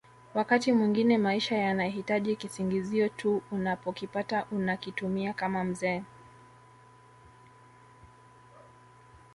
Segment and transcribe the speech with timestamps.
[0.33, 6.03] Wakati mwingine maisha yanahitaji kisingizio tu unapokipata unakitumia kama mzee